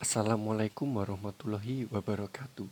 Assalamualaikum 0.00 0.96
warahmatullahi 0.96 1.84
wabarakatuh. 1.92 2.64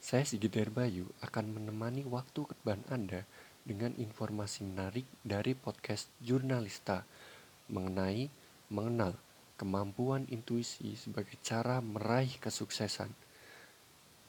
Saya 0.00 0.24
Sigit 0.24 0.56
Bayu 0.72 1.04
akan 1.20 1.60
menemani 1.60 2.00
waktu 2.08 2.48
ke 2.48 2.56
depan 2.64 2.80
Anda 2.88 3.28
dengan 3.60 3.92
informasi 4.00 4.64
menarik 4.64 5.04
dari 5.20 5.52
podcast 5.52 6.08
Jurnalista 6.24 7.04
mengenai 7.68 8.24
mengenal 8.72 9.20
kemampuan 9.60 10.24
intuisi 10.32 10.96
sebagai 10.96 11.36
cara 11.44 11.84
meraih 11.84 12.40
kesuksesan. 12.40 13.12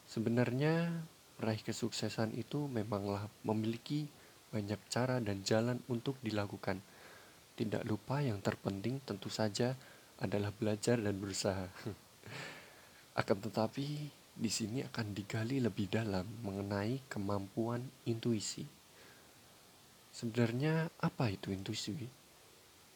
Sebenarnya 0.04 1.00
meraih 1.39 1.64
kesuksesan 1.64 2.36
itu 2.36 2.68
memanglah 2.68 3.32
memiliki 3.48 4.12
banyak 4.52 4.84
cara 4.91 5.23
dan 5.23 5.48
jalan 5.48 5.80
untuk 5.88 6.20
dilakukan. 6.20 6.84
Tidak 7.55 7.88
lupa 7.88 8.20
yang 8.20 8.44
terpenting 8.44 9.00
tentu 9.07 9.32
saja 9.32 9.80
adalah 10.20 10.52
belajar 10.52 11.00
dan 11.00 11.16
berusaha. 11.23 11.71
Akan 13.13 13.38
tetapi, 13.38 14.09
di 14.34 14.49
sini 14.49 14.81
akan 14.81 15.13
digali 15.13 15.62
lebih 15.62 15.85
dalam 15.85 16.26
mengenai 16.41 17.05
kemampuan 17.05 17.86
intuisi. 18.09 18.66
Sebenarnya, 20.09 20.89
apa 20.98 21.30
itu 21.30 21.53
intuisi? 21.53 21.94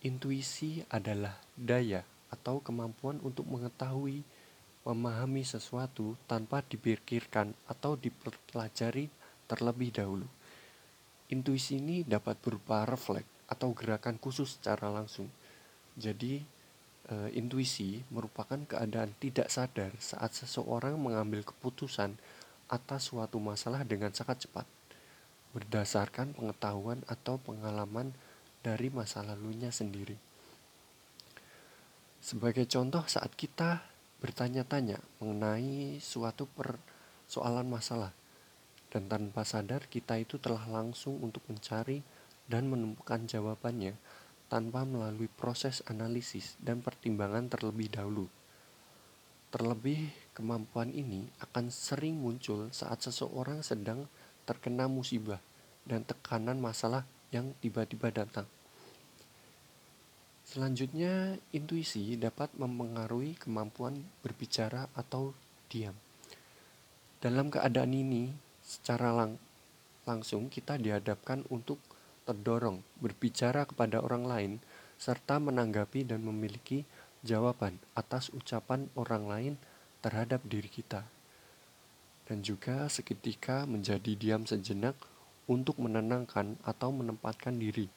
Intuisi 0.01 0.81
adalah 0.89 1.37
daya 1.53 2.01
atau 2.33 2.57
kemampuan 2.65 3.21
untuk 3.21 3.45
mengetahui, 3.45 4.25
memahami 4.81 5.45
sesuatu 5.45 6.17
tanpa 6.25 6.65
dipikirkan 6.65 7.53
atau 7.69 7.93
dipelajari 7.93 9.13
terlebih 9.45 9.93
dahulu. 9.93 10.25
Intuisi 11.29 11.77
ini 11.77 12.01
dapat 12.01 12.41
berupa 12.41 12.89
refleks 12.89 13.29
atau 13.45 13.69
gerakan 13.77 14.17
khusus 14.17 14.57
secara 14.57 14.89
langsung. 14.89 15.29
Jadi, 15.93 16.41
e, 17.07 17.15
intuisi 17.35 18.03
merupakan 18.11 18.59
keadaan 18.67 19.15
tidak 19.17 19.47
sadar 19.47 19.91
saat 19.99 20.35
seseorang 20.35 20.99
mengambil 20.99 21.43
keputusan 21.43 22.15
atas 22.67 23.11
suatu 23.11 23.39
masalah 23.39 23.87
dengan 23.87 24.11
sangat 24.11 24.47
cepat, 24.47 24.67
berdasarkan 25.55 26.35
pengetahuan 26.35 26.99
atau 27.07 27.39
pengalaman 27.39 28.11
dari 28.59 28.91
masa 28.91 29.23
lalunya 29.23 29.71
sendiri. 29.71 30.19
Sebagai 32.19 32.67
contoh, 32.67 33.07
saat 33.07 33.31
kita 33.39 33.87
bertanya-tanya 34.19 34.99
mengenai 35.23 36.03
suatu 36.03 36.43
persoalan 36.51 37.71
masalah, 37.71 38.11
dan 38.91 39.07
tanpa 39.07 39.47
sadar 39.47 39.87
kita 39.87 40.19
itu 40.19 40.35
telah 40.35 40.63
langsung 40.67 41.19
untuk 41.23 41.43
mencari 41.47 42.03
dan 42.47 42.67
menemukan 42.67 43.27
jawabannya 43.27 43.95
tanpa 44.47 44.87
melalui 44.87 45.27
proses 45.27 45.83
analisis 45.91 46.55
dan 46.63 46.79
pertimbangan 46.79 47.51
terlebih 47.51 47.91
dahulu. 47.91 48.25
Terlebih, 49.47 50.11
kemampuan 50.35 50.91
ini 50.91 51.27
akan 51.39 51.71
sering 51.71 52.19
muncul 52.19 52.67
saat 52.75 52.99
seseorang 52.99 53.63
sedang 53.63 54.07
terkena 54.43 54.91
musibah 54.91 55.39
dan 55.87 56.03
tekanan 56.03 56.59
masalah 56.59 57.07
yang 57.31 57.55
tiba-tiba 57.63 58.11
datang. 58.11 58.47
Selanjutnya, 60.47 61.35
intuisi 61.51 62.15
dapat 62.15 62.55
mempengaruhi 62.55 63.35
kemampuan 63.35 63.99
berbicara 64.23 64.87
atau 64.95 65.35
diam. 65.67 65.95
Dalam 67.19 67.51
keadaan 67.51 67.91
ini, 67.91 68.31
secara 68.63 69.11
lang 69.11 69.35
langsung 70.07 70.47
kita 70.47 70.79
dihadapkan 70.79 71.43
untuk 71.51 71.83
terdorong 72.27 72.83
berbicara 72.99 73.63
kepada 73.63 74.03
orang 74.03 74.27
lain 74.27 74.51
serta 74.99 75.39
menanggapi 75.39 76.03
dan 76.03 76.27
memiliki 76.27 76.83
jawaban 77.23 77.79
atas 77.95 78.27
ucapan 78.35 78.91
orang 78.99 79.23
lain 79.25 79.53
terhadap 80.03 80.43
diri 80.43 80.67
kita. 80.67 81.07
Dan 82.27 82.43
juga 82.43 82.91
seketika 82.91 83.63
menjadi 83.63 84.11
diam 84.19 84.43
sejenak 84.43 84.99
untuk 85.47 85.79
menenangkan 85.79 86.59
atau 86.67 86.91
menempatkan 86.91 87.55
diri. 87.55 87.87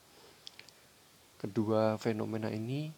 Kedua 1.35 1.99
fenomena 1.99 2.47
ini, 2.53 2.95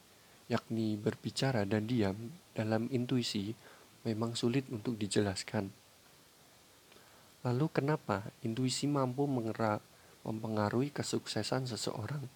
yakni 0.53 1.01
berbicara 1.01 1.65
dan 1.65 1.89
diam 1.89 2.37
dalam 2.53 2.93
intuisi, 2.93 3.57
memang 4.05 4.37
sulit 4.37 4.69
untuk 4.69 5.01
dijelaskan. 5.01 5.73
Lalu, 7.43 7.67
kenapa 7.73 8.29
intuisi 8.45 8.85
mampu 8.87 9.25
mempengaruhi 10.23 10.95
kesuksesan 10.95 11.67
seseorang. 11.67 12.27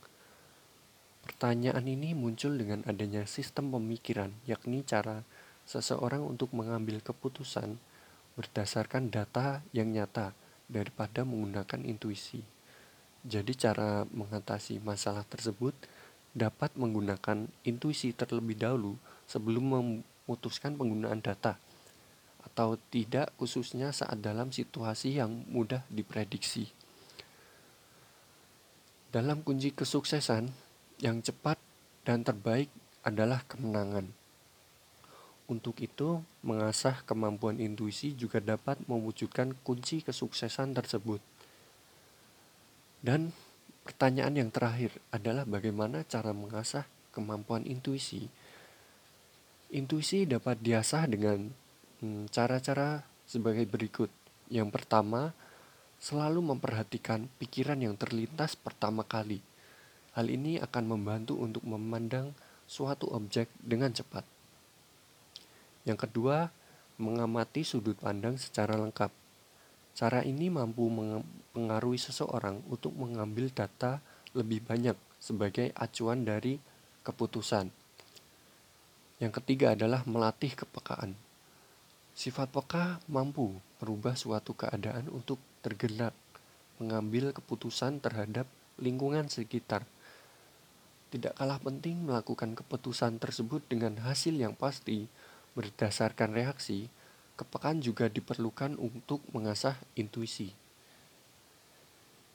Pertanyaan 1.27 1.87
ini 1.91 2.15
muncul 2.15 2.55
dengan 2.55 2.87
adanya 2.87 3.27
sistem 3.27 3.75
pemikiran, 3.75 4.31
yakni 4.47 4.87
cara 4.87 5.27
seseorang 5.67 6.23
untuk 6.23 6.55
mengambil 6.55 7.03
keputusan 7.03 7.79
berdasarkan 8.39 9.11
data 9.11 9.65
yang 9.75 9.91
nyata 9.91 10.31
daripada 10.71 11.27
menggunakan 11.27 11.83
intuisi. 11.83 12.47
Jadi, 13.27 13.59
cara 13.59 14.07
mengatasi 14.07 14.79
masalah 14.79 15.27
tersebut 15.27 15.75
dapat 16.31 16.71
menggunakan 16.79 17.51
intuisi 17.67 18.15
terlebih 18.15 18.55
dahulu 18.55 18.95
sebelum 19.27 19.65
memutuskan 19.75 20.79
penggunaan 20.79 21.19
data, 21.19 21.59
atau 22.47 22.79
tidak, 22.95 23.35
khususnya 23.35 23.91
saat 23.91 24.23
dalam 24.23 24.55
situasi 24.55 25.19
yang 25.19 25.43
mudah 25.51 25.83
diprediksi. 25.91 26.71
Dalam 29.15 29.47
kunci 29.47 29.71
kesuksesan 29.71 30.51
yang 30.99 31.23
cepat 31.23 31.55
dan 32.03 32.27
terbaik 32.27 32.67
adalah 33.07 33.47
kemenangan. 33.47 34.11
Untuk 35.47 35.79
itu, 35.79 36.27
mengasah 36.43 37.07
kemampuan 37.07 37.63
intuisi 37.63 38.19
juga 38.19 38.43
dapat 38.43 38.83
mewujudkan 38.91 39.55
kunci 39.63 40.03
kesuksesan 40.03 40.75
tersebut. 40.75 41.23
Dan 42.99 43.31
pertanyaan 43.87 44.35
yang 44.35 44.51
terakhir 44.51 44.91
adalah 45.15 45.47
bagaimana 45.47 46.03
cara 46.03 46.35
mengasah 46.35 46.83
kemampuan 47.15 47.63
intuisi. 47.63 48.27
Intuisi 49.71 50.27
dapat 50.27 50.59
diasah 50.59 51.07
dengan 51.07 51.47
hmm, 52.03 52.27
cara-cara 52.35 53.07
sebagai 53.23 53.71
berikut. 53.71 54.11
Yang 54.51 54.75
pertama, 54.75 55.31
selalu 56.07 56.55
memperhatikan 56.55 57.27
pikiran 57.43 57.83
yang 57.83 57.99
terlintas 57.99 58.55
pertama 58.55 59.03
kali. 59.03 59.43
Hal 60.15 60.31
ini 60.31 60.55
akan 60.63 60.85
membantu 60.87 61.35
untuk 61.35 61.67
memandang 61.67 62.31
suatu 62.71 63.11
objek 63.11 63.51
dengan 63.59 63.91
cepat. 63.91 64.23
Yang 65.83 66.07
kedua, 66.07 66.47
mengamati 67.03 67.67
sudut 67.67 67.99
pandang 67.99 68.39
secara 68.39 68.79
lengkap. 68.79 69.11
Cara 69.99 70.23
ini 70.23 70.47
mampu 70.47 70.87
mempengaruhi 70.87 71.99
seseorang 71.99 72.63
untuk 72.71 72.95
mengambil 72.95 73.51
data 73.51 73.99
lebih 74.31 74.63
banyak 74.63 74.95
sebagai 75.19 75.75
acuan 75.75 76.23
dari 76.23 76.63
keputusan. 77.03 77.67
Yang 79.19 79.43
ketiga 79.43 79.75
adalah 79.75 80.07
melatih 80.07 80.55
kepekaan. 80.55 81.26
Sifat 82.17 82.49
peka 82.49 83.05
mampu 83.13 83.61
merubah 83.77 84.17
suatu 84.17 84.57
keadaan 84.57 85.13
untuk 85.13 85.37
tergerak 85.61 86.17
mengambil 86.81 87.37
keputusan 87.37 88.01
terhadap 88.01 88.49
lingkungan 88.81 89.29
sekitar. 89.29 89.85
Tidak 91.13 91.37
kalah 91.37 91.61
penting 91.61 92.09
melakukan 92.09 92.57
keputusan 92.57 93.21
tersebut 93.21 93.61
dengan 93.69 94.01
hasil 94.01 94.33
yang 94.33 94.57
pasti 94.57 95.13
berdasarkan 95.53 96.33
reaksi, 96.33 96.89
kepekaan 97.37 97.85
juga 97.85 98.09
diperlukan 98.09 98.81
untuk 98.81 99.21
mengasah 99.37 99.77
intuisi. 99.93 100.57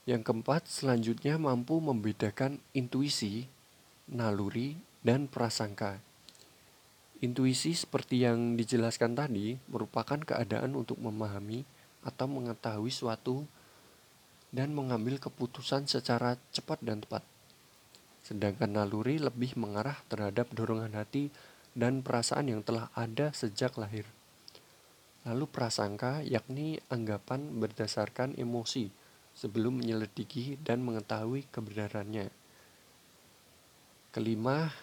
Yang 0.05 0.29
keempat, 0.29 0.69
selanjutnya 0.69 1.41
mampu 1.41 1.81
membedakan 1.81 2.61
intuisi, 2.77 3.49
naluri, 4.05 4.77
dan 5.01 5.25
prasangka. 5.25 6.10
Intuisi 7.21 7.77
seperti 7.77 8.25
yang 8.25 8.57
dijelaskan 8.57 9.13
tadi 9.13 9.53
merupakan 9.69 10.17
keadaan 10.17 10.73
untuk 10.73 10.97
memahami 10.97 11.61
atau 12.01 12.25
mengetahui 12.25 12.89
suatu 12.89 13.45
dan 14.49 14.73
mengambil 14.73 15.21
keputusan 15.21 15.85
secara 15.85 16.41
cepat 16.49 16.81
dan 16.81 17.05
tepat. 17.05 17.21
Sedangkan 18.25 18.73
naluri 18.73 19.21
lebih 19.21 19.53
mengarah 19.53 20.01
terhadap 20.09 20.49
dorongan 20.49 20.97
hati 20.97 21.29
dan 21.77 22.01
perasaan 22.01 22.49
yang 22.49 22.65
telah 22.65 22.89
ada 22.97 23.29
sejak 23.37 23.77
lahir. 23.77 24.09
Lalu 25.21 25.45
prasangka 25.45 26.25
yakni 26.25 26.81
anggapan 26.89 27.61
berdasarkan 27.61 28.33
emosi 28.33 28.89
sebelum 29.37 29.77
menyelidiki 29.77 30.57
dan 30.65 30.81
mengetahui 30.81 31.45
kebenarannya. 31.53 32.33
Kelima, 34.09 34.73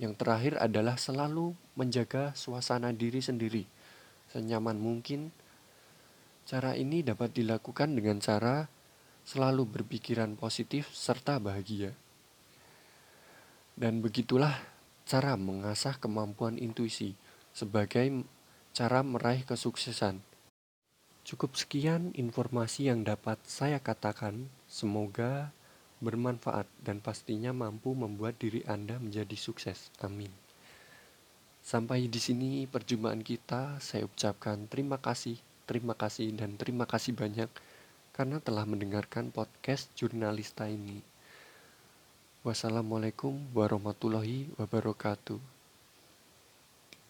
yang 0.00 0.14
terakhir 0.14 0.56
adalah 0.62 0.96
selalu 0.96 1.52
menjaga 1.78 2.36
suasana 2.36 2.92
diri 2.92 3.20
sendiri 3.24 3.64
senyaman 4.32 4.76
mungkin 4.76 5.32
Cara 6.42 6.74
ini 6.74 7.06
dapat 7.06 7.38
dilakukan 7.38 7.94
dengan 7.94 8.18
cara 8.18 8.66
selalu 9.22 9.62
berpikiran 9.78 10.34
positif 10.34 10.90
serta 10.90 11.38
bahagia. 11.38 11.94
Dan 13.78 14.02
begitulah 14.02 14.58
cara 15.06 15.38
mengasah 15.38 15.96
kemampuan 16.02 16.58
intuisi 16.58 17.14
sebagai 17.54 18.26
cara 18.74 19.06
meraih 19.06 19.46
kesuksesan. 19.46 20.18
Cukup 21.22 21.54
sekian 21.54 22.10
informasi 22.18 22.90
yang 22.90 23.06
dapat 23.06 23.38
saya 23.46 23.78
katakan. 23.78 24.50
Semoga 24.66 25.54
bermanfaat 26.02 26.66
dan 26.82 26.98
pastinya 26.98 27.54
mampu 27.54 27.94
membuat 27.94 28.34
diri 28.42 28.66
Anda 28.66 28.98
menjadi 28.98 29.38
sukses. 29.38 29.94
Amin. 30.02 30.34
Sampai 31.62 32.10
di 32.10 32.18
sini 32.18 32.66
perjumpaan 32.66 33.22
kita. 33.22 33.78
Saya 33.78 34.10
ucapkan 34.10 34.66
terima 34.66 34.98
kasih, 34.98 35.38
terima 35.62 35.94
kasih, 35.94 36.34
dan 36.34 36.58
terima 36.58 36.90
kasih 36.90 37.14
banyak 37.14 37.46
karena 38.10 38.42
telah 38.42 38.66
mendengarkan 38.66 39.30
podcast 39.30 39.88
jurnalista 39.94 40.66
ini. 40.66 41.00
Wassalamualaikum 42.42 43.38
warahmatullahi 43.54 44.50
wabarakatuh. 44.58 45.51